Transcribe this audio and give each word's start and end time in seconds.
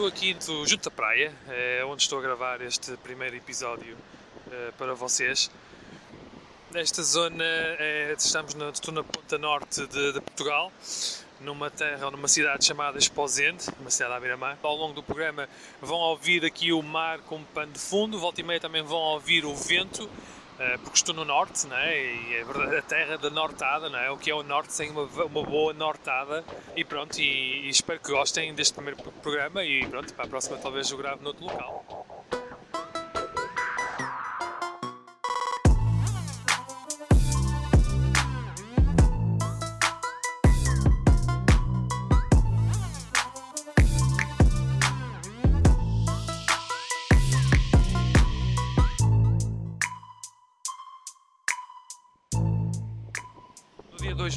estou 0.00 0.08
aqui 0.08 0.34
junto 0.64 0.88
à 0.88 0.90
praia, 0.90 1.30
é 1.46 1.84
onde 1.84 2.00
estou 2.00 2.18
a 2.18 2.22
gravar 2.22 2.62
este 2.62 2.96
primeiro 3.02 3.36
episódio 3.36 3.94
uh, 4.46 4.72
para 4.78 4.94
vocês. 4.94 5.50
Nesta 6.70 7.02
zona, 7.02 7.44
é, 7.44 8.14
estamos 8.16 8.54
na, 8.54 8.70
estou 8.70 8.94
na 8.94 9.04
ponta 9.04 9.36
norte 9.36 9.86
de, 9.86 10.12
de, 10.14 10.20
Portugal, 10.22 10.72
numa 11.38 11.70
terra 11.70 12.10
numa 12.10 12.28
cidade 12.28 12.64
chamada 12.64 12.98
Esposende, 12.98 13.66
uma 13.78 13.90
cidade 13.90 14.14
à 14.14 14.20
beira-mar. 14.20 14.58
Ao 14.62 14.74
longo 14.74 14.94
do 14.94 15.02
programa 15.02 15.46
vão 15.82 15.98
ouvir 15.98 16.46
aqui 16.46 16.72
o 16.72 16.80
mar 16.80 17.18
com 17.18 17.44
pano 17.44 17.72
de 17.72 17.78
fundo, 17.78 18.18
volta 18.18 18.40
e 18.40 18.44
meia 18.44 18.58
também 18.58 18.82
vão 18.82 18.96
ouvir 18.96 19.44
o 19.44 19.54
vento 19.54 20.08
porque 20.78 20.96
estou 20.96 21.14
no 21.14 21.24
norte, 21.24 21.66
não 21.66 21.76
é? 21.76 22.14
E 22.14 22.34
é 22.34 22.44
verdade, 22.44 22.76
a 22.76 22.82
terra 22.82 23.16
da 23.16 23.30
nortada, 23.30 23.88
não 23.88 23.98
é? 23.98 24.10
O 24.10 24.18
que 24.18 24.30
é 24.30 24.34
o 24.34 24.42
norte 24.42 24.72
sem 24.72 24.90
uma, 24.90 25.04
uma 25.04 25.42
boa 25.42 25.72
nortada. 25.72 26.44
E 26.76 26.84
pronto, 26.84 27.18
e, 27.18 27.66
e, 27.66 27.68
espero 27.68 27.98
que 27.98 28.10
gostem 28.10 28.54
deste 28.54 28.74
primeiro 28.74 29.02
programa 29.22 29.64
e 29.64 29.86
pronto, 29.86 30.12
para 30.12 30.26
a 30.26 30.28
próxima 30.28 30.58
talvez 30.58 30.90
eu 30.90 30.98
grave 30.98 31.22
noutro 31.22 31.44
local. 31.44 32.06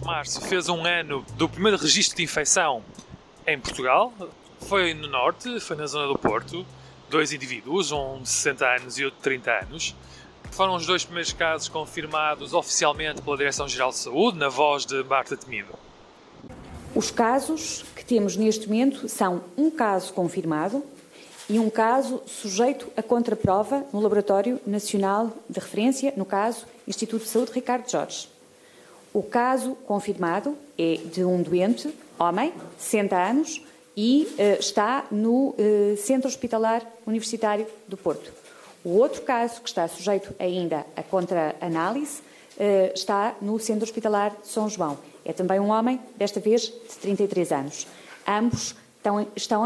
Março 0.04 0.42
fez 0.42 0.68
um 0.68 0.86
ano 0.86 1.26
do 1.36 1.48
primeiro 1.48 1.78
registro 1.78 2.18
de 2.18 2.24
infecção 2.24 2.84
em 3.48 3.58
Portugal. 3.60 4.14
Foi 4.62 4.94
no 4.94 5.08
norte, 5.08 5.60
foi 5.60 5.76
na 5.76 5.88
zona 5.88 6.08
do 6.08 6.18
Porto. 6.18 6.66
Dois 7.10 7.32
indivíduos, 7.32 7.92
um 7.92 8.22
de 8.22 8.30
60 8.30 8.66
anos 8.66 8.98
e 8.98 9.06
outro 9.06 9.18
de 9.18 9.24
30 9.24 9.52
anos. 9.52 9.96
Foram 10.52 10.76
os 10.76 10.86
dois 10.86 11.04
primeiros 11.04 11.32
casos 11.34 11.68
confirmados 11.68 12.54
oficialmente 12.54 13.22
pela 13.22 13.38
Direção-Geral 13.38 13.92
de 13.92 13.98
Saúde, 13.98 14.38
na 14.38 14.50
voz 14.50 14.86
de 14.86 15.04
Marta 15.04 15.38
Temido. 15.38 15.74
Os 16.94 17.10
casos 17.10 17.84
que 17.96 18.06
temos 18.06 18.36
neste 18.36 18.68
momento 18.68 19.08
são 19.08 19.44
um 19.58 19.72
caso 19.72 20.14
confirmado 20.14 20.84
e 21.50 21.60
um 21.60 21.70
caso 21.70 22.22
sujeito 22.26 22.92
a 22.96 23.02
contraprova 23.02 23.86
no 23.92 24.00
Laboratório 24.00 24.60
Nacional 24.66 25.32
de 25.50 25.60
Referência, 25.60 26.14
no 26.16 26.26
caso 26.26 26.66
Instituto 26.88 27.24
de 27.24 27.30
Saúde 27.30 27.52
Ricardo 27.54 27.90
Jorge. 27.90 28.33
O 29.14 29.22
caso 29.22 29.76
confirmado 29.86 30.58
é 30.78 30.96
de 30.96 31.24
um 31.24 31.44
doente, 31.44 31.94
homem, 32.18 32.52
60 32.80 33.16
anos, 33.16 33.62
e 33.96 34.28
uh, 34.40 34.60
está 34.60 35.06
no 35.12 35.50
uh, 35.50 35.98
Centro 35.98 36.28
Hospitalar 36.28 36.82
Universitário 37.06 37.68
do 37.88 37.96
Porto. 37.96 38.34
O 38.84 38.98
outro 38.98 39.22
caso, 39.22 39.62
que 39.62 39.70
está 39.70 39.88
sujeito 39.88 40.34
ainda 40.40 40.84
a 40.96 41.04
contra-análise, 41.04 42.22
uh, 42.58 42.92
está 42.94 43.36
no 43.40 43.60
Centro 43.60 43.84
Hospitalar 43.84 44.36
de 44.42 44.48
São 44.48 44.68
João. 44.68 44.98
É 45.24 45.32
também 45.32 45.60
um 45.60 45.70
homem, 45.70 46.00
desta 46.18 46.40
vez 46.40 46.64
de 46.64 46.98
33 47.00 47.52
anos. 47.52 47.88
Ambos 48.28 48.76
estão, 48.98 49.28
estão 49.36 49.64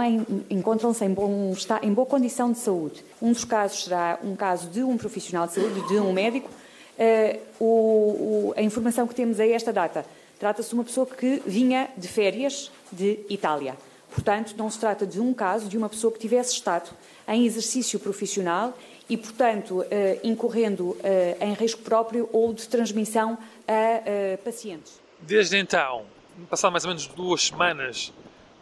encontram-se 0.50 1.06
em, 1.06 1.14
bom, 1.14 1.54
em 1.82 1.94
boa 1.94 2.06
condição 2.06 2.52
de 2.52 2.60
saúde. 2.60 3.04
Um 3.22 3.32
dos 3.32 3.46
casos 3.46 3.86
será 3.86 4.20
um 4.22 4.36
caso 4.36 4.68
de 4.70 4.84
um 4.84 4.98
profissional 4.98 5.48
de 5.48 5.54
saúde, 5.54 5.88
de 5.88 6.00
um 6.00 6.12
médico, 6.12 6.50
Uh, 6.98 7.40
o, 7.60 7.66
o, 7.66 8.54
a 8.58 8.62
informação 8.62 9.08
que 9.08 9.14
temos 9.14 9.40
a 9.40 9.48
esta 9.48 9.72
data 9.72 10.04
trata-se 10.40 10.70
de 10.70 10.76
uma 10.76 10.84
pessoa 10.84 11.06
que 11.06 11.42
vinha 11.46 11.90
de 11.96 12.08
férias 12.08 12.72
de 12.92 13.20
Itália. 13.30 13.76
Portanto, 14.12 14.56
não 14.58 14.70
se 14.70 14.80
trata 14.80 15.06
de 15.06 15.20
um 15.20 15.34
caso 15.34 15.68
de 15.68 15.78
uma 15.78 15.90
pessoa 15.90 16.12
que 16.12 16.18
tivesse 16.18 16.54
estado 16.54 16.90
em 17.28 17.46
exercício 17.46 18.00
profissional 18.00 18.76
e, 19.08 19.16
portanto, 19.16 19.82
uh, 19.82 19.86
incorrendo 20.24 20.90
uh, 20.90 20.98
em 21.40 21.54
risco 21.54 21.82
próprio 21.82 22.28
ou 22.34 22.54
de 22.54 22.68
transmissão 22.68 23.38
a 23.68 24.38
pacientes. 24.46 25.00
Desde 25.20 25.58
então, 25.58 26.06
passado 26.50 26.72
mais 26.72 26.86
ou 26.86 26.90
menos 26.90 27.06
duas 27.08 27.48
semanas, 27.48 28.14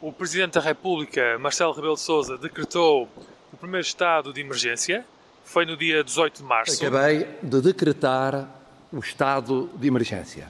o 0.01 0.11
Presidente 0.11 0.53
da 0.53 0.61
República, 0.61 1.37
Marcelo 1.37 1.73
Rebelo 1.73 1.93
de 1.93 2.01
Sousa, 2.01 2.37
decretou 2.37 3.07
o 3.53 3.57
primeiro 3.57 3.85
estado 3.85 4.33
de 4.33 4.41
emergência 4.41 5.05
foi 5.45 5.63
no 5.63 5.77
dia 5.77 6.03
18 6.03 6.37
de 6.39 6.43
março. 6.43 6.85
Acabei 6.85 7.27
de 7.41 7.61
decretar 7.61 8.49
o 8.91 8.99
estado 8.99 9.69
de 9.79 9.87
emergência. 9.87 10.49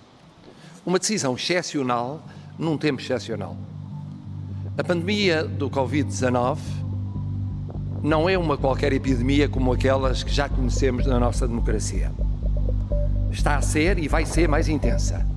Uma 0.85 0.97
decisão 0.97 1.35
excepcional 1.35 2.23
num 2.57 2.77
tempo 2.77 3.01
excepcional. 3.01 3.57
A 4.77 4.83
pandemia 4.83 5.43
do 5.43 5.69
Covid-19 5.69 6.57
não 8.01 8.29
é 8.29 8.37
uma 8.37 8.57
qualquer 8.57 8.93
epidemia 8.93 9.49
como 9.49 9.73
aquelas 9.73 10.23
que 10.23 10.31
já 10.31 10.47
conhecemos 10.47 11.05
na 11.05 11.19
nossa 11.19 11.47
democracia. 11.47 12.11
Está 13.31 13.57
a 13.57 13.61
ser 13.61 13.99
e 13.99 14.07
vai 14.07 14.25
ser 14.25 14.47
mais 14.47 14.69
intensa. 14.69 15.27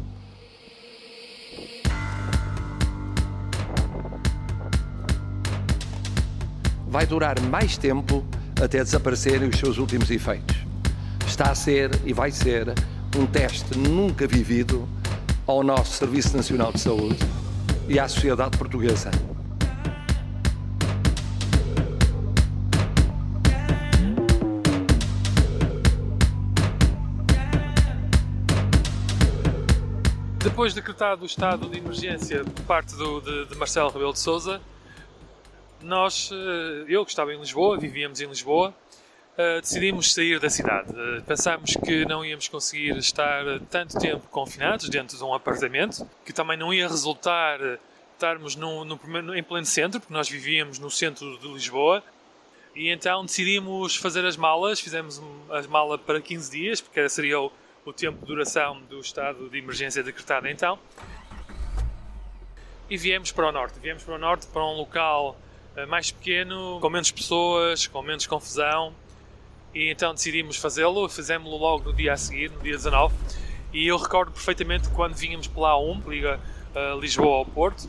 Vai 6.86 7.06
durar 7.06 7.40
mais 7.40 7.76
tempo 7.76 8.24
até 8.62 8.82
desaparecerem 8.82 9.48
os 9.48 9.58
seus 9.58 9.78
últimos 9.78 10.10
efeitos. 10.10 10.56
Está 11.26 11.50
a 11.50 11.54
ser 11.54 11.90
e 12.04 12.12
vai 12.12 12.30
ser 12.30 12.72
um 13.16 13.26
teste 13.26 13.76
nunca 13.76 14.26
vivido 14.26 14.88
ao 15.46 15.62
nosso 15.62 15.92
Serviço 15.92 16.36
Nacional 16.36 16.72
de 16.72 16.80
Saúde 16.80 17.18
e 17.88 17.98
à 17.98 18.08
sociedade 18.08 18.56
portuguesa. 18.58 19.10
Depois 30.42 30.74
decretado 30.74 31.22
o 31.22 31.26
estado 31.26 31.68
de 31.68 31.78
emergência 31.78 32.44
por 32.44 32.64
parte 32.64 32.96
do, 32.96 33.20
de, 33.20 33.46
de 33.46 33.54
Marcelo 33.56 33.90
Rebelo 33.90 34.12
de 34.12 34.18
Sousa, 34.18 34.60
nós, 35.82 36.30
eh, 36.32 36.84
eu 36.88 37.04
que 37.04 37.10
estava 37.10 37.32
em 37.32 37.38
Lisboa, 37.38 37.78
vivíamos 37.78 38.20
em 38.20 38.26
Lisboa, 38.26 38.74
eh, 39.36 39.60
decidimos 39.60 40.12
sair 40.12 40.40
da 40.40 40.50
cidade. 40.50 40.90
Eh, 40.90 41.20
pensámos 41.26 41.74
que 41.76 42.04
não 42.04 42.24
íamos 42.24 42.48
conseguir 42.48 42.96
estar 42.96 43.44
tanto 43.70 43.98
tempo 43.98 44.26
confinados 44.30 44.88
dentro 44.88 45.16
de 45.16 45.22
um 45.22 45.32
apartamento, 45.32 46.08
que 46.24 46.32
também 46.32 46.56
não 46.56 46.74
ia 46.74 46.88
resultar 46.88 47.60
estarmos 48.14 48.56
no, 48.56 48.84
no, 48.84 48.98
em 49.36 49.42
pleno 49.42 49.66
centro, 49.66 50.00
porque 50.00 50.12
nós 50.12 50.28
vivíamos 50.28 50.78
no 50.78 50.90
centro 50.90 51.38
de 51.38 51.48
Lisboa. 51.48 52.02
E 52.74 52.90
então 52.90 53.24
decidimos 53.24 53.96
fazer 53.96 54.24
as 54.24 54.36
malas, 54.36 54.80
fizemos 54.80 55.22
as 55.50 55.66
malas 55.66 56.00
para 56.00 56.20
15 56.20 56.50
dias, 56.50 56.80
porque 56.80 57.08
seria 57.08 57.40
o, 57.40 57.52
o 57.84 57.92
tempo 57.92 58.18
de 58.20 58.26
duração 58.26 58.80
do 58.82 59.00
estado 59.00 59.48
de 59.48 59.58
emergência 59.58 60.02
decretado 60.02 60.48
então. 60.48 60.78
E 62.90 62.96
viemos 62.96 63.30
para 63.30 63.48
o 63.48 63.52
norte. 63.52 63.78
Viemos 63.78 64.02
para 64.02 64.14
o 64.14 64.18
norte, 64.18 64.46
para 64.48 64.64
um 64.64 64.76
local 64.76 65.36
mais 65.86 66.10
pequeno, 66.10 66.78
com 66.80 66.90
menos 66.90 67.10
pessoas, 67.10 67.86
com 67.86 68.02
menos 68.02 68.26
confusão. 68.26 68.92
E 69.74 69.90
então 69.90 70.14
decidimos 70.14 70.56
fazê-lo, 70.56 71.08
fizemos-lo 71.08 71.56
logo 71.56 71.84
no 71.84 71.92
dia 71.92 72.14
a 72.14 72.16
seguir, 72.16 72.50
no 72.50 72.60
dia 72.60 72.76
19. 72.76 73.14
E 73.72 73.86
eu 73.86 73.96
recordo 73.96 74.32
perfeitamente 74.32 74.88
quando 74.90 75.14
vínhamos 75.14 75.46
pela 75.46 75.74
A1, 75.74 76.02
que 76.02 76.10
liga 76.10 76.40
uh, 76.74 76.98
Lisboa 76.98 77.38
ao 77.38 77.44
Porto, 77.44 77.88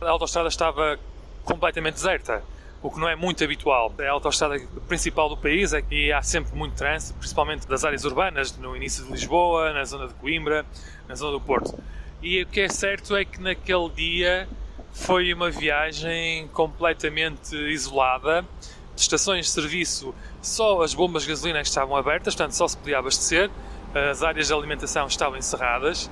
a 0.00 0.10
autostrada 0.10 0.48
estava 0.48 0.98
completamente 1.44 1.94
deserta, 1.94 2.42
o 2.82 2.90
que 2.90 3.00
não 3.00 3.08
é 3.08 3.16
muito 3.16 3.42
habitual. 3.42 3.92
É 3.98 4.06
a 4.06 4.12
autostrada 4.12 4.60
principal 4.86 5.28
do 5.28 5.36
país 5.36 5.72
é 5.72 5.82
e 5.90 6.12
há 6.12 6.22
sempre 6.22 6.54
muito 6.54 6.74
trânsito, 6.76 7.18
principalmente 7.18 7.66
das 7.66 7.84
áreas 7.84 8.04
urbanas, 8.04 8.56
no 8.58 8.76
início 8.76 9.04
de 9.04 9.10
Lisboa, 9.10 9.72
na 9.72 9.84
zona 9.84 10.08
de 10.08 10.14
Coimbra, 10.14 10.64
na 11.08 11.14
zona 11.14 11.32
do 11.32 11.40
Porto. 11.40 11.76
E 12.22 12.42
o 12.42 12.46
que 12.46 12.60
é 12.60 12.68
certo 12.68 13.16
é 13.16 13.24
que 13.24 13.40
naquele 13.40 13.88
dia 13.90 14.48
foi 14.92 15.32
uma 15.32 15.50
viagem 15.50 16.48
completamente 16.48 17.54
isolada. 17.54 18.44
De 18.94 19.02
estações 19.02 19.46
de 19.46 19.52
serviço, 19.52 20.12
só 20.42 20.82
as 20.82 20.92
bombas 20.92 21.22
de 21.22 21.28
gasolina 21.28 21.60
estavam 21.60 21.96
abertas, 21.96 22.34
portanto 22.34 22.52
só 22.52 22.66
se 22.66 22.76
podia 22.76 22.98
abastecer. 22.98 23.48
As 24.10 24.24
áreas 24.24 24.48
de 24.48 24.52
alimentação 24.52 25.06
estavam 25.06 25.38
encerradas. 25.38 26.10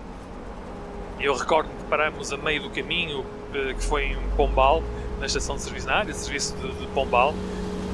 Eu 1.19 1.35
recordo 1.35 1.69
que 1.69 1.85
paramos 1.91 2.33
a 2.33 2.37
meio 2.37 2.63
do 2.63 2.71
caminho, 2.71 3.25
eh, 3.53 3.75
que 3.75 3.83
foi 3.83 4.13
em 4.13 4.17
Pombal, 4.37 4.85
na 5.19 5.27
estação 5.27 5.57
de 5.57 5.63
serviço, 5.63 5.87
na 5.87 5.95
área 5.97 6.13
de 6.13 6.19
serviço 6.19 6.55
de, 6.57 6.73
de 6.73 6.87
Pombal, 6.89 7.35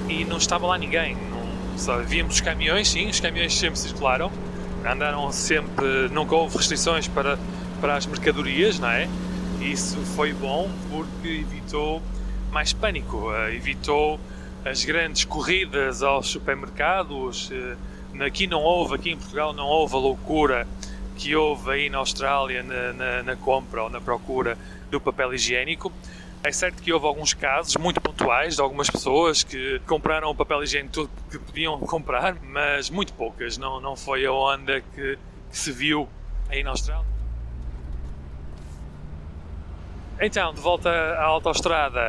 e 0.09 0.25
não 0.25 0.37
estava 0.37 0.67
lá 0.67 0.77
ninguém. 0.77 1.15
Não, 1.15 1.79
só 1.79 1.99
víamos 1.99 2.35
os 2.35 2.41
caminhões, 2.41 2.89
sim, 2.89 3.09
os 3.09 3.21
caminhões 3.21 3.55
sempre 3.57 3.79
circularam, 3.79 4.31
andaram 4.85 5.31
sempre, 5.33 6.09
nunca 6.11 6.35
houve 6.35 6.57
restrições 6.57 7.09
para, 7.09 7.39
para 7.81 7.97
as 7.97 8.07
mercadorias, 8.07 8.79
não 8.79 8.91
é? 8.91 9.09
Isso 9.63 9.97
foi 10.17 10.33
bom 10.33 10.69
porque 10.91 11.29
evitou 11.29 12.03
mais 12.51 12.73
pânico, 12.73 13.33
eh, 13.33 13.55
evitou 13.55 14.19
as 14.65 14.85
grandes 14.85 15.25
corridas 15.25 16.03
aos 16.03 16.29
supermercados. 16.29 17.49
Eh, 17.53 18.25
aqui 18.25 18.49
não 18.49 18.61
houve, 18.61 18.97
aqui 18.97 19.11
em 19.11 19.17
Portugal 19.17 19.53
não 19.53 19.67
houve 19.67 19.95
a 19.95 19.99
loucura 19.99 20.67
que 21.17 21.37
houve 21.37 21.71
aí 21.71 21.89
na 21.89 21.99
Austrália 21.99 22.63
na, 22.65 22.93
na, 22.93 23.23
na 23.23 23.37
compra 23.37 23.85
ou 23.85 23.89
na 23.89 24.01
procura 24.01 24.59
do 24.91 25.01
papel 25.01 25.33
higiênico. 25.33 25.93
É 26.43 26.51
certo 26.51 26.83
que 26.83 26.93
houve 26.93 27.07
alguns 27.07 27.33
casos 27.33 27.77
muito 27.77 28.01
pontuais 28.01 28.57
de 28.57 28.61
algumas 28.61 28.91
pessoas 28.91 29.45
que 29.45 29.81
compraram 29.87 30.29
o 30.29 30.35
papel 30.35 30.65
higiênico 30.65 30.93
tudo 30.93 31.11
que 31.31 31.39
podiam 31.39 31.79
comprar, 31.87 32.35
mas 32.43 32.91
muito 32.91 33.13
poucas. 33.13 33.57
Não, 33.57 33.81
não 33.81 33.95
foi 33.95 34.27
a 34.27 34.33
onda 34.33 34.81
que, 34.81 35.17
que 35.51 35.59
se 35.59 35.71
viu 35.71 36.09
aí 36.51 36.65
na 36.65 36.71
Austrália. 36.71 37.12
Então, 40.21 40.55
de 40.55 40.61
volta 40.61 40.89
à 40.89 41.25
autoestrada, 41.25 42.01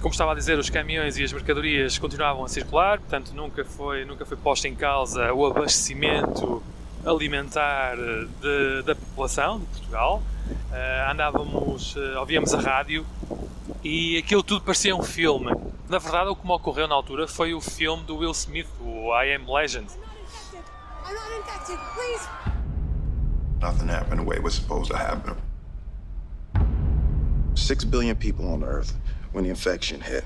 como 0.00 0.12
estava 0.12 0.32
a 0.32 0.34
dizer, 0.34 0.58
os 0.58 0.70
caminhões 0.70 1.18
e 1.18 1.24
as 1.24 1.32
mercadorias 1.32 1.98
continuavam 1.98 2.44
a 2.44 2.48
circular, 2.48 2.98
portanto 2.98 3.32
nunca 3.34 3.64
foi, 3.64 4.04
nunca 4.04 4.24
foi 4.24 4.36
posto 4.36 4.66
em 4.66 4.74
causa 4.74 5.32
o 5.32 5.44
abastecimento 5.44 6.62
alimentar 7.04 7.96
de, 7.96 8.82
da 8.82 8.94
população 8.94 9.60
de 9.60 9.66
Portugal. 9.66 10.22
Uh, 10.70 11.10
andávamos, 11.10 11.96
uh, 11.96 12.18
ouvíamos 12.18 12.54
a 12.54 12.60
rádio 12.60 13.06
e 13.82 14.18
aquilo 14.18 14.42
tudo 14.42 14.62
parecia 14.62 14.94
um 14.94 15.02
filme. 15.02 15.50
Na 15.88 15.98
verdade, 15.98 16.28
o 16.30 16.36
que 16.36 16.46
me 16.46 16.52
ocorreu 16.52 16.86
na 16.86 16.94
altura 16.94 17.26
foi 17.26 17.54
o 17.54 17.60
filme 17.60 18.04
do 18.04 18.18
Will 18.18 18.32
Smith, 18.32 18.68
o 18.80 19.12
I 19.14 19.34
Am 19.34 19.50
Legend. 19.50 19.88
Nothing 23.60 23.90
happened 23.90 24.20
the 24.20 24.24
way 24.24 24.36
it 24.36 24.44
was 24.44 24.54
supposed 24.54 24.88
to 24.90 24.96
happen. 24.96 25.34
Six 27.68 27.84
billion 27.84 28.16
people 28.16 28.50
on 28.50 28.64
Earth 28.64 28.96
when 29.32 29.44
the 29.44 29.50
infection 29.50 30.00
hit. 30.00 30.24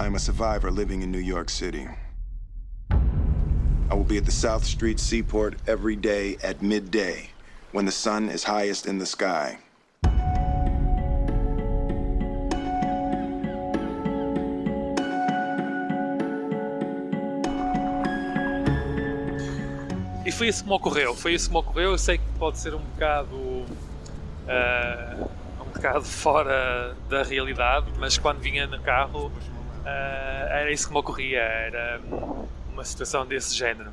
I'm 0.00 0.14
a 0.14 0.18
survivor 0.18 0.70
living 0.70 1.02
in 1.02 1.12
New 1.12 1.18
York 1.18 1.50
City. 1.50 1.86
I 2.90 3.94
will 3.94 4.04
be 4.04 4.16
at 4.16 4.24
the 4.24 4.32
South 4.32 4.64
Street 4.64 4.98
Seaport 4.98 5.56
every 5.66 5.96
day 5.96 6.38
at 6.42 6.62
midday 6.62 7.28
when 7.72 7.84
the 7.84 7.92
sun 7.92 8.30
is 8.30 8.44
highest 8.44 8.86
in 8.86 8.96
the 8.96 9.04
sky. 9.04 9.58
E 20.24 20.32
foi 20.32 20.48
isso 20.48 20.62
que 20.62 20.70
me 20.70 20.74
ocorreu, 20.74 21.14
foi 21.14 21.34
isso 21.34 21.48
que 21.48 21.52
me 21.52 21.60
ocorreu. 21.60 21.90
Eu 21.90 21.98
sei 21.98 22.16
que 22.16 22.24
pode 22.38 22.58
ser 22.58 22.74
um 22.74 22.80
bocado. 22.80 23.66
Uh, 24.44 25.30
um 25.62 25.72
bocado 25.72 26.04
fora 26.06 26.94
da 27.08 27.22
realidade, 27.22 27.86
mas 27.98 28.18
quando 28.18 28.40
vinha 28.40 28.66
no 28.66 28.80
carro 28.80 29.28
uh, 29.28 29.86
era 29.86 30.70
isso 30.70 30.86
que 30.86 30.92
me 30.92 31.00
ocorria, 31.00 31.40
era 31.40 32.00
uma 32.72 32.84
situação 32.84 33.26
desse 33.26 33.54
género. 33.54 33.92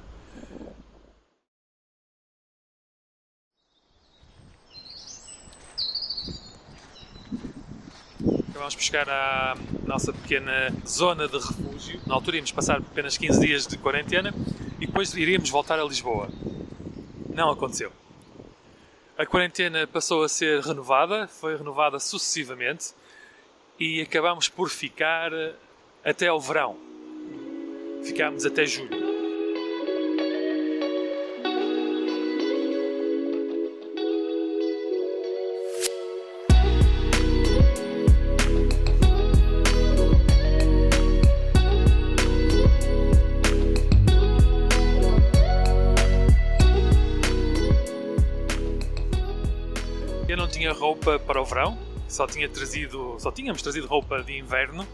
Vamos 8.54 8.76
buscar 8.76 9.10
a 9.10 9.58
nossa 9.88 10.14
pequena 10.14 10.72
zona 10.88 11.28
de 11.28 11.38
refúgio. 11.38 12.00
Na 12.06 12.14
altura 12.14 12.38
íamos 12.38 12.52
passar 12.52 12.78
apenas 12.78 13.18
15 13.18 13.40
dias 13.40 13.66
de 13.66 13.76
quarentena 13.78 14.34
e 14.80 14.86
depois 14.86 15.14
iríamos 15.16 15.50
voltar 15.50 15.80
a 15.80 15.84
Lisboa. 15.84 16.30
Não 17.34 17.50
aconteceu. 17.50 17.92
A 19.18 19.26
quarentena 19.26 19.86
passou 19.86 20.24
a 20.24 20.30
ser 20.30 20.62
renovada, 20.62 21.28
foi 21.28 21.56
renovada 21.56 22.00
sucessivamente 22.00 22.94
e 23.80 24.02
acabamos 24.02 24.48
por 24.48 24.70
ficar 24.70 25.32
até 26.04 26.28
ao 26.28 26.40
verão. 26.40 26.78
Ficámos 28.04 28.46
até 28.46 28.66
julho. 28.66 29.01
Roupa 51.02 51.18
para 51.18 51.42
o 51.42 51.46
verão, 51.46 51.78
só 52.08 52.28
tinha 52.28 52.48
trazido, 52.48 53.16
só 53.20 53.32
tínhamos 53.32 53.62
trazido 53.64 53.88
roupa 53.88 54.22
de 54.22 54.38
inverno 54.38 54.88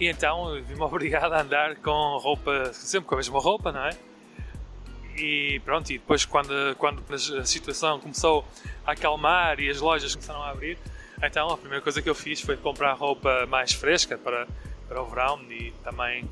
e 0.00 0.08
então 0.08 0.60
vi-me 0.62 0.82
obrigado 0.82 1.32
a 1.32 1.42
andar 1.42 1.76
com 1.76 2.18
roupa, 2.18 2.72
sempre 2.72 3.08
com 3.08 3.14
a 3.14 3.18
mesma 3.18 3.38
roupa, 3.38 3.70
não 3.70 3.84
é? 3.84 3.96
E 5.16 5.60
pronto, 5.64 5.90
e 5.90 5.98
depois 5.98 6.24
quando, 6.24 6.74
quando 6.76 7.02
a 7.14 7.44
situação 7.44 8.00
começou 8.00 8.44
a 8.84 8.92
acalmar 8.92 9.60
e 9.60 9.70
as 9.70 9.80
lojas 9.80 10.12
começaram 10.12 10.42
a 10.42 10.50
abrir, 10.50 10.76
então 11.22 11.50
a 11.50 11.56
primeira 11.56 11.82
coisa 11.82 12.02
que 12.02 12.10
eu 12.10 12.14
fiz 12.14 12.40
foi 12.40 12.56
comprar 12.56 12.92
roupa 12.94 13.46
mais 13.46 13.72
fresca 13.72 14.18
para, 14.18 14.48
para 14.88 15.00
o 15.00 15.06
verão 15.06 15.40
e 15.48 15.72
também 15.84 16.28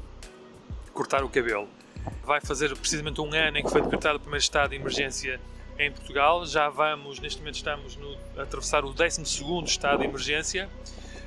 cortar 0.92 1.22
o 1.22 1.28
cabelo. 1.28 1.68
Vai 2.24 2.40
fazer 2.40 2.76
precisamente 2.76 3.20
um 3.20 3.32
ano 3.32 3.58
em 3.58 3.62
que 3.62 3.70
foi 3.70 3.80
decretado 3.80 4.16
o 4.16 4.20
primeiro 4.20 4.42
estado 4.42 4.70
de 4.70 4.76
emergência 4.76 5.40
em 5.78 5.90
Portugal. 5.90 6.46
Já 6.46 6.68
vamos, 6.68 7.18
neste 7.20 7.38
momento 7.38 7.56
estamos 7.56 7.96
no, 7.96 8.16
a 8.36 8.42
atravessar 8.42 8.84
o 8.84 8.92
12 8.92 9.22
estado 9.64 9.98
de 9.98 10.04
emergência. 10.04 10.68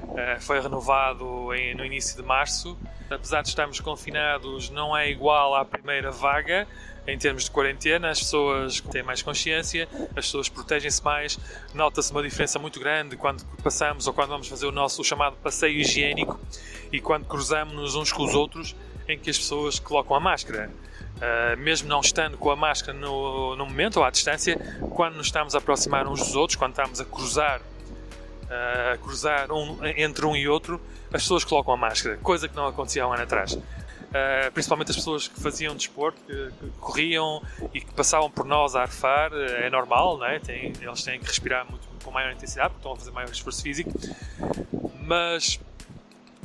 Uh, 0.04 0.40
foi 0.40 0.60
renovado 0.62 1.54
em, 1.54 1.74
no 1.76 1.84
início 1.84 2.16
de 2.16 2.24
março. 2.24 2.78
Apesar 3.10 3.42
de 3.42 3.50
estarmos 3.50 3.80
confinados, 3.80 4.70
não 4.70 4.96
é 4.96 5.10
igual 5.10 5.56
à 5.56 5.64
primeira 5.64 6.12
vaga 6.12 6.68
em 7.08 7.18
termos 7.18 7.46
de 7.46 7.52
quarentena. 7.52 8.10
As 8.10 8.20
pessoas 8.20 8.82
têm 8.82 9.02
mais 9.02 9.22
consciência, 9.22 9.88
as 10.10 10.26
pessoas 10.26 10.50
protegem-se 10.50 11.04
mais. 11.04 11.40
Nota-se 11.74 12.12
uma 12.12 12.22
diferença 12.22 12.60
muito 12.60 12.80
grande 12.80 13.16
quando 13.16 13.46
passamos 13.64 14.08
ou 14.08 14.14
quando 14.14 14.30
vamos 14.30 14.48
fazer 14.48 14.66
o 14.66 14.72
nosso 14.72 15.02
o 15.02 15.06
chamado 15.06 15.38
passeio 15.38 15.80
higiênico 15.80 16.40
e 16.92 17.00
quando 17.00 17.26
cruzamos 17.26 17.96
uns 17.96 18.12
com 18.12 18.24
os 18.24 18.36
outros, 18.36 18.76
em 19.08 19.18
que 19.18 19.30
as 19.30 19.38
pessoas 19.38 19.80
colocam 19.80 20.16
a 20.16 20.20
máscara. 20.20 20.70
Uh, 21.18 21.58
mesmo 21.58 21.90
não 21.90 22.00
estando 22.00 22.38
com 22.38 22.52
a 22.52 22.56
máscara 22.56 22.96
no, 22.96 23.56
no 23.56 23.66
momento 23.66 23.98
ou 23.98 24.04
à 24.04 24.12
distância, 24.12 24.56
quando 24.92 25.16
nos 25.16 25.26
estamos 25.26 25.56
a 25.56 25.58
aproximar 25.58 26.08
uns 26.08 26.20
dos 26.20 26.36
outros, 26.36 26.56
quando 26.56 26.72
estamos 26.72 27.02
a 27.02 27.06
cruzar, 27.06 27.60
uh, 27.60 28.94
a 28.94 28.98
cruzar 28.98 29.52
um, 29.52 29.84
entre 29.84 30.28
um 30.28 30.36
e 30.36 30.48
outro, 30.48 30.80
as 31.12 31.24
pessoas 31.24 31.44
colocam 31.44 31.74
a 31.74 31.78
máscara, 31.78 32.18
coisa 32.18 32.48
que 32.48 32.56
não 32.56 32.68
acontecia 32.68 33.04
há 33.04 33.08
um 33.08 33.14
ano 33.14 33.24
atrás. 33.24 33.54
Uh, 33.54 34.52
principalmente 34.54 34.92
as 34.92 34.98
pessoas 34.98 35.28
que 35.28 35.42
faziam 35.42 35.76
desporto, 35.76 36.22
que, 36.22 36.34
que, 36.34 36.70
corriam 36.80 37.42
e 37.74 37.82
que 37.82 37.92
passavam 37.94 38.30
por 38.30 38.46
nós 38.46 38.76
a 38.76 38.84
arfar, 38.84 39.32
é 39.34 39.72
normal, 39.72 40.20
não 40.20 40.26
é? 40.28 40.40
Tem, 40.40 40.72
eles 40.80 41.04
têm 41.04 41.20
que 41.20 41.26
respirar 41.26 41.66
muito, 41.68 41.88
com 42.04 42.12
maior 42.12 42.32
intensidade 42.32 42.70
porque 42.70 42.80
estão 42.80 42.94
a 42.94 42.96
fazer 42.96 43.12
maior 43.12 43.30
esforço 43.32 43.64
físico, 43.64 43.92
mas, 45.02 45.60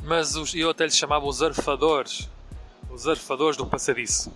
mas 0.03 0.35
os, 0.35 0.55
eu 0.55 0.71
até 0.71 0.83
lhes 0.83 0.97
chamava 0.97 1.25
os 1.25 1.43
arfadores, 1.43 2.27
os 2.89 3.07
arfadores 3.07 3.55
do 3.55 3.67
passadiço 3.67 4.31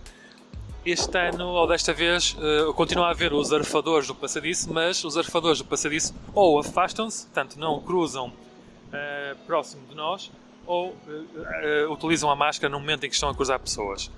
este 0.84 1.18
ano, 1.18 1.46
ou 1.48 1.66
desta 1.66 1.92
vez, 1.92 2.36
uh, 2.38 2.72
continua 2.74 3.08
a 3.08 3.10
haver 3.10 3.32
os 3.32 3.52
arfadores 3.52 4.06
do 4.06 4.14
passadiço, 4.14 4.72
mas 4.72 5.04
os 5.04 5.16
arfadores 5.16 5.58
do 5.58 5.64
passadiço 5.64 6.14
ou 6.34 6.58
afastam-se, 6.58 7.26
portanto 7.26 7.56
não 7.58 7.80
cruzam 7.80 8.28
uh, 8.28 9.36
próximo 9.46 9.86
de 9.88 9.94
nós, 9.94 10.30
ou 10.66 10.90
uh, 10.90 11.92
utilizam 11.92 12.30
a 12.30 12.36
máscara 12.36 12.70
no 12.70 12.78
momento 12.78 13.04
em 13.04 13.08
que 13.08 13.14
estão 13.14 13.28
a 13.28 13.34
cruzar 13.34 13.58
pessoas. 13.58 14.10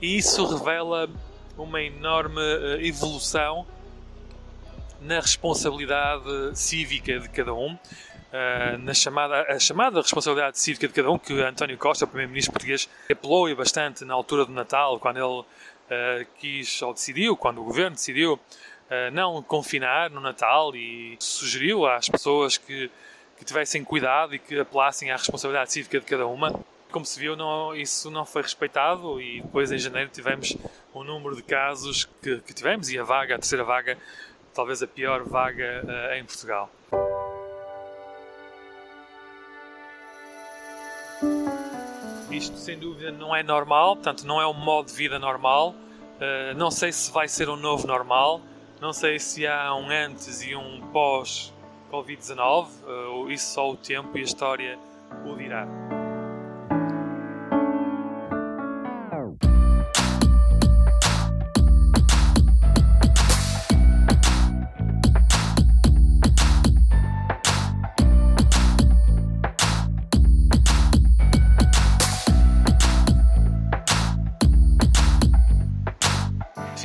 E 0.00 0.16
isso 0.16 0.44
revela 0.46 1.08
uma 1.56 1.82
enorme 1.82 2.40
evolução 2.80 3.66
na 5.00 5.20
responsabilidade 5.20 6.24
cívica 6.54 7.18
de 7.18 7.28
cada 7.28 7.52
um, 7.52 7.76
na 8.80 8.94
chamada, 8.94 9.42
a 9.42 9.58
chamada 9.58 10.00
responsabilidade 10.00 10.58
cívica 10.58 10.86
de 10.86 10.94
cada 10.94 11.10
um, 11.10 11.18
que 11.18 11.32
António 11.40 11.76
Costa, 11.76 12.04
o 12.04 12.08
Primeiro-Ministro 12.08 12.52
português, 12.52 12.88
apelou 13.10 13.52
bastante 13.56 14.04
na 14.04 14.14
altura 14.14 14.44
do 14.44 14.52
Natal, 14.52 15.00
quando 15.00 15.16
ele 15.16 15.44
uh, 15.88 16.26
quis, 16.38 16.80
ou 16.82 16.92
decidiu, 16.92 17.36
quando 17.36 17.60
o 17.60 17.64
governo 17.64 17.96
decidiu 17.96 18.34
uh, 18.34 19.10
não 19.12 19.42
confinar 19.42 20.10
no 20.10 20.20
Natal 20.20 20.74
e 20.74 21.16
sugeriu 21.18 21.86
às 21.86 22.08
pessoas 22.08 22.56
que, 22.56 22.90
que 23.36 23.44
tivessem 23.44 23.84
cuidado 23.84 24.34
e 24.34 24.38
que 24.38 24.58
apelassem 24.58 25.10
à 25.10 25.16
responsabilidade 25.16 25.72
cívica 25.72 26.00
de 26.00 26.06
cada 26.06 26.26
uma. 26.26 26.58
Como 26.90 27.04
se 27.04 27.20
viu, 27.20 27.36
não, 27.36 27.74
isso 27.74 28.10
não 28.10 28.24
foi 28.24 28.42
respeitado 28.42 29.20
e 29.20 29.42
depois 29.42 29.70
em 29.70 29.78
janeiro 29.78 30.10
tivemos 30.10 30.56
o 30.94 31.04
número 31.04 31.36
de 31.36 31.42
casos 31.42 32.08
que, 32.22 32.38
que 32.40 32.54
tivemos 32.54 32.90
e 32.90 32.98
a 32.98 33.04
vaga, 33.04 33.34
a 33.34 33.38
terceira 33.38 33.62
vaga, 33.62 33.98
talvez 34.54 34.82
a 34.82 34.86
pior 34.86 35.22
vaga 35.24 35.84
uh, 35.84 36.14
em 36.14 36.24
Portugal. 36.24 36.70
Isto, 42.30 42.56
sem 42.58 42.78
dúvida, 42.78 43.10
não 43.10 43.34
é 43.34 43.42
normal, 43.42 43.96
portanto, 43.96 44.24
não 44.24 44.40
é 44.40 44.46
um 44.46 44.54
modo 44.54 44.88
de 44.88 44.94
vida 44.94 45.18
normal. 45.18 45.70
Uh, 45.70 46.54
não 46.56 46.70
sei 46.70 46.92
se 46.92 47.10
vai 47.10 47.28
ser 47.28 47.48
um 47.48 47.56
novo 47.56 47.86
normal, 47.86 48.40
não 48.80 48.92
sei 48.92 49.18
se 49.18 49.46
há 49.46 49.74
um 49.74 49.88
antes 49.88 50.42
e 50.42 50.54
um 50.54 50.80
pós-Covid-19, 50.92 52.66
uh, 52.84 53.30
isso 53.30 53.54
só 53.54 53.70
o 53.70 53.76
tempo 53.76 54.18
e 54.18 54.20
a 54.20 54.24
história 54.24 54.78
o 55.26 55.36
dirá. 55.36 55.87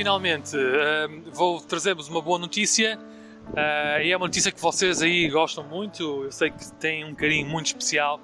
Finalmente 0.04 0.54
vou 1.32 1.62
trazer-vos 1.62 2.08
uma 2.08 2.20
boa 2.20 2.38
notícia. 2.38 2.98
Uh, 3.48 4.02
e 4.02 4.12
é 4.12 4.16
uma 4.18 4.26
notícia 4.26 4.52
que 4.52 4.60
vocês 4.60 5.00
aí 5.00 5.30
gostam 5.30 5.64
muito. 5.64 6.24
Eu 6.24 6.30
sei 6.30 6.50
que 6.50 6.72
têm 6.72 7.06
um 7.06 7.14
carinho 7.14 7.48
muito 7.48 7.68
especial. 7.68 8.20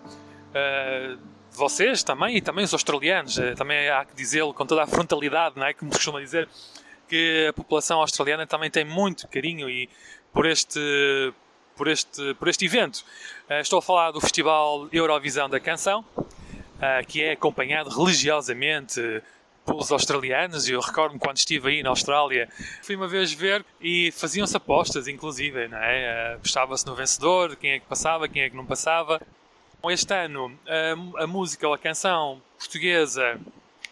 Uh, 0.51 1.19
vocês 1.53 2.03
também 2.03 2.37
e 2.37 2.43
também 2.43 2.67
os 2.67 2.75
australianos. 2.75 3.39
Uh, 3.39 3.55
também 3.57 3.89
há 3.89 4.05
que 4.05 4.15
dizê-lo 4.15 4.53
com 4.53 4.67
toda 4.67 4.83
a 4.83 4.87
frontalidade, 4.87 5.59
não 5.59 5.65
é? 5.65 5.73
Como 5.73 5.91
costuma 5.91 6.21
dizer, 6.21 6.51
que 7.09 7.47
a 7.49 7.53
população 7.55 7.99
australiana 8.01 8.47
também 8.47 8.71
tem 8.71 8.85
muito 8.85 9.27
carinho 9.27 9.71
e 9.71 9.89
por 10.35 10.45
este 10.45 11.33
por 11.77 11.89
este 11.89 12.35
por 12.35 12.47
este 12.47 12.67
evento. 12.67 13.03
estou 13.63 13.79
a 13.79 13.83
falar 13.83 14.11
do 14.11 14.21
Festival 14.21 14.87
Eurovisão 14.93 15.49
da 15.49 15.59
Canção, 15.59 16.05
que 17.09 17.23
é 17.23 17.33
acompanhado 17.33 17.89
religiosamente 17.89 19.23
pelos 19.65 19.93
australianos, 19.93 20.69
e 20.69 20.73
eu 20.73 20.81
recordo-me 20.81 21.21
quando 21.21 21.37
estive 21.37 21.69
aí 21.69 21.83
na 21.83 21.91
Austrália, 21.91 22.49
fui 22.83 22.97
uma 22.97 23.07
vez 23.07 23.33
ver 23.33 23.65
e 23.81 24.11
faziam-se 24.13 24.57
apostas, 24.57 25.07
inclusive, 25.07 25.69
não 25.69 25.79
é? 25.79 26.35
Apostava-se 26.35 26.87
no 26.87 26.95
vencedor, 26.95 27.57
quem 27.57 27.73
é 27.73 27.79
que 27.79 27.87
passava, 27.87 28.29
quem 28.29 28.43
é 28.43 28.51
que 28.51 28.57
não 28.57 28.67
passava. 28.67 29.21
Este 29.85 30.13
ano, 30.15 30.59
a, 31.17 31.23
a 31.25 31.27
música 31.27 31.67
ou 31.67 31.73
a 31.73 31.79
canção 31.79 32.43
portuguesa 32.59 33.41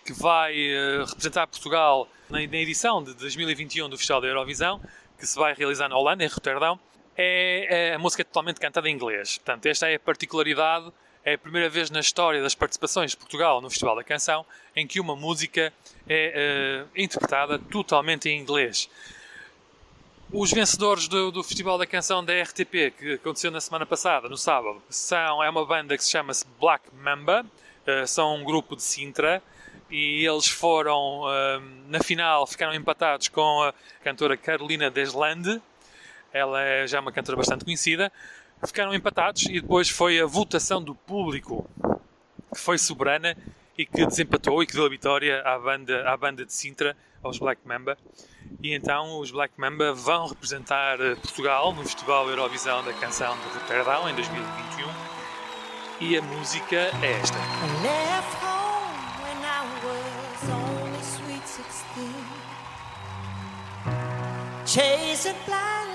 que 0.04 0.12
vai 0.12 0.54
uh, 0.54 1.04
representar 1.04 1.46
Portugal 1.46 2.08
na, 2.28 2.38
na, 2.38 2.56
edição 2.56 3.02
de 3.02 3.14
2021 3.14 3.88
do 3.88 3.96
Festival 3.96 4.20
da 4.20 4.28
Eurovisão, 4.28 4.80
que 5.18 5.26
se 5.26 5.38
vai 5.38 5.54
realizar 5.54 5.88
na 5.88 5.96
Holanda, 5.96 6.24
em 6.24 6.28
Roterdão, 6.28 6.78
é, 7.16 7.90
é 7.90 7.94
a 7.94 7.98
música 7.98 8.24
totalmente 8.24 8.60
cantada 8.60 8.88
em 8.88 8.94
inglês. 8.94 9.38
Portanto, 9.38 9.66
esta 9.66 9.88
é 9.88 9.96
a 9.96 10.00
particularidade 10.00 10.90
é 11.24 11.34
a 11.34 11.38
primeira 11.38 11.68
vez 11.68 11.90
na 11.90 12.00
história 12.00 12.42
das 12.42 12.54
participações 12.54 13.10
de 13.10 13.16
Portugal 13.16 13.60
no 13.60 13.68
Festival 13.68 13.96
da 13.96 14.04
Canção 14.04 14.44
em 14.74 14.86
que 14.86 15.00
uma 15.00 15.16
música 15.16 15.72
é 16.08 16.86
uh, 16.86 16.88
interpretada 16.96 17.58
totalmente 17.58 18.28
em 18.28 18.40
inglês. 18.40 18.88
Os 20.32 20.52
vencedores 20.52 21.08
do, 21.08 21.30
do, 21.30 21.42
Festival 21.42 21.78
da 21.78 21.86
Canção 21.86 22.24
da 22.24 22.32
RTP, 22.42 22.92
que 22.98 23.12
aconteceu 23.14 23.50
na 23.50 23.60
semana 23.60 23.86
passada, 23.86 24.28
no 24.28 24.36
sábado, 24.36 24.82
são, 24.90 25.42
é 25.42 25.48
uma 25.48 25.64
banda 25.64 25.96
que 25.96 26.04
se 26.04 26.10
chama-se 26.10 26.44
Black 26.60 26.84
Mamba, 26.94 27.44
uh, 27.44 28.06
são 28.06 28.36
um 28.36 28.44
grupo 28.44 28.76
de 28.76 28.82
Sintra, 28.82 29.42
e 29.90 30.26
eles 30.26 30.46
foram, 30.46 31.22
uh, 31.22 31.60
na 31.88 32.00
final, 32.00 32.46
ficaram 32.46 32.74
empatados 32.74 33.28
com 33.28 33.62
a 33.62 33.74
cantora 34.04 34.36
Carolina 34.36 34.90
Deslande, 34.90 35.60
ela 36.32 36.62
é 36.62 36.86
já 36.86 37.00
uma 37.00 37.10
cantora 37.10 37.36
bastante 37.36 37.64
conhecida, 37.64 38.12
ficaram 38.66 38.94
empatados 38.94 39.44
e 39.44 39.60
depois 39.60 39.88
foi 39.88 40.20
a 40.20 40.26
votação 40.26 40.82
do 40.82 40.94
público 40.94 41.68
que 42.52 42.60
foi 42.60 42.78
soberana 42.78 43.36
e 43.76 43.86
que 43.86 44.04
desempatou 44.04 44.62
e 44.62 44.66
que 44.66 44.74
deu 44.74 44.84
a 44.84 44.88
vitória 44.88 45.40
à 45.42 45.58
banda, 45.58 46.10
à 46.10 46.16
banda 46.16 46.44
de 46.44 46.52
Sintra, 46.52 46.96
aos 47.22 47.38
Black 47.38 47.60
Mamba. 47.64 47.96
E 48.62 48.74
então 48.74 49.20
os 49.20 49.30
Black 49.30 49.54
Mamba 49.56 49.92
vão 49.92 50.26
representar 50.26 51.00
eh, 51.00 51.14
Portugal 51.14 51.72
no 51.72 51.82
Festival 51.82 52.28
Eurovisão 52.28 52.84
da 52.84 52.92
Canção 52.94 53.36
de 53.38 53.58
Roterdão 53.58 54.08
em 54.08 54.14
2021. 54.14 54.88
E 56.00 56.16
a 56.16 56.22
música 56.22 56.76
é 56.76 57.20
esta. 57.20 57.38
Chasing 64.66 65.34
blind 65.46 65.87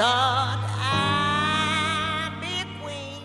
thought 0.00 0.64
I'd 0.80 2.40
be 2.40 2.64
queen. 2.82 3.22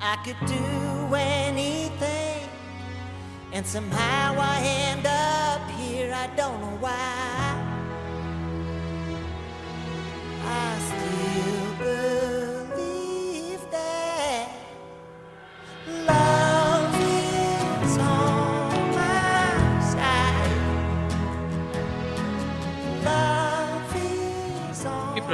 I 0.00 0.16
could 0.24 0.40
do 0.48 1.14
anything, 1.14 2.48
and 3.52 3.64
somehow 3.64 4.34
I 4.36 4.58
end 4.90 5.06
up 5.06 5.70
here. 5.78 6.12
I 6.12 6.26
don't 6.34 6.60
know 6.60 6.76
why. 6.80 7.51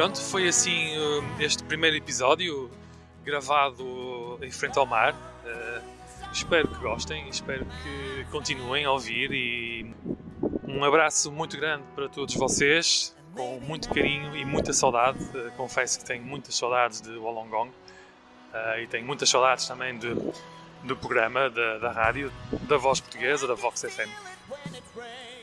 Pronto, 0.09 0.21
foi 0.23 0.49
assim 0.49 0.97
uh, 0.97 1.25
este 1.39 1.63
primeiro 1.65 1.97
episódio 1.97 2.71
gravado 3.25 4.39
em 4.41 4.51
frente 4.51 4.79
ao 4.79 4.87
mar. 4.87 5.13
Uh, 5.13 6.33
espero 6.33 6.67
que 6.69 6.79
gostem, 6.81 7.29
espero 7.29 7.67
que 7.67 8.25
continuem 8.31 8.87
a 8.87 8.93
ouvir 8.93 9.31
e 9.33 9.95
um 10.67 10.83
abraço 10.83 11.31
muito 11.31 11.59
grande 11.59 11.85
para 11.95 12.09
todos 12.09 12.35
vocês, 12.37 13.15
com 13.35 13.61
muito 13.61 13.91
carinho 13.91 14.35
e 14.35 14.47
muita 14.47 14.73
saudade. 14.73 15.23
Uh, 15.25 15.51
confesso 15.59 15.99
que 15.99 16.07
tenho 16.07 16.25
muitas 16.25 16.55
saudades 16.55 17.03
de 17.03 17.11
Wollongong 17.11 17.69
uh, 17.69 18.81
e 18.81 18.87
tenho 18.87 19.07
muitas 19.07 19.29
saudades 19.29 19.69
também 19.69 19.99
de, 19.99 20.15
do 20.85 20.97
programa, 20.97 21.51
da, 21.51 21.79
da 21.79 21.93
rádio, 21.93 22.33
da 22.63 22.79
voz 22.79 22.99
portuguesa, 22.99 23.47
da 23.47 23.55
Vox 23.55 23.83
FM. 23.83 24.09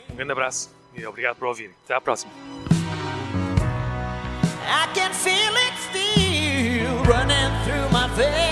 Um 0.10 0.16
grande 0.16 0.32
abraço 0.32 0.76
e 0.96 1.06
obrigado 1.06 1.36
por 1.36 1.50
ouvir. 1.50 1.72
Até 1.84 1.94
à 1.94 2.02
próxima. 2.02 2.32
I 4.68 4.88
can 4.94 5.12
feel 5.14 5.54
it 5.68 5.76
still 5.88 7.04
running 7.06 7.52
through 7.66 7.90
my 7.92 8.08
veins. 8.16 8.45